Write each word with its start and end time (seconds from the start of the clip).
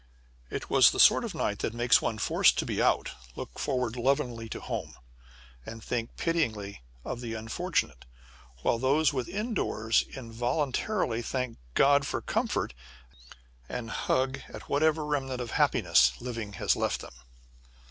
It 0.49 0.67
was 0.67 0.89
the 0.89 0.99
sort 0.99 1.23
of 1.23 1.35
night 1.35 1.59
that 1.59 1.75
makes 1.75 2.01
one 2.01 2.17
forced 2.17 2.57
to 2.57 2.65
be 2.65 2.81
out 2.81 3.11
look 3.35 3.59
forward 3.59 3.95
lovingly 3.95 4.49
to 4.49 4.59
home, 4.59 4.95
and 5.63 5.83
think 5.83 6.17
pityingly 6.17 6.81
of 7.05 7.21
the 7.21 7.35
unfortunate, 7.35 8.05
while 8.63 8.79
those 8.79 9.13
within 9.13 9.53
doors 9.53 10.03
involuntarily 10.15 11.21
thank 11.21 11.59
God 11.75 12.07
for 12.07 12.19
comfort, 12.19 12.73
and 13.69 13.91
hug 13.91 14.39
at 14.49 14.67
whatever 14.67 15.05
remnant 15.05 15.39
of 15.39 15.51
happiness 15.51 16.13
living 16.19 16.53
has 16.53 16.75
left 16.75 17.01
them. 17.01 17.13